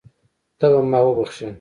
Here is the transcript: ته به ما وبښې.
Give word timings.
ته 0.59 0.65
به 0.71 0.79
ما 0.91 0.99
وبښې. 1.07 1.47